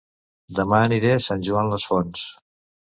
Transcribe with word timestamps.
Dema 0.59 0.79
aniré 0.87 1.13
a 1.19 1.21
Sant 1.27 1.47
Joan 1.51 1.71
les 1.77 1.89
Fonts 1.93 2.27